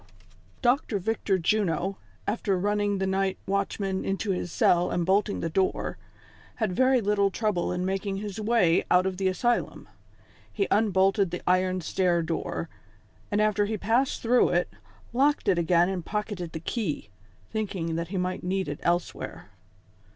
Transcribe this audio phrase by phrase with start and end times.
[0.63, 1.95] fOCTOE VICTOR JUNO,
[2.27, 5.99] after running the night watchman into his cell and bolting the door,
[6.55, 9.87] had very little trouble in making his way out of tlie asylum.
[10.51, 12.67] He unbolted the iron stair door,
[13.29, 14.69] and after he passed through it,
[15.13, 17.09] locked it again and pocketed the key,
[17.51, 19.51] thinking that he miglit need it elsewhere.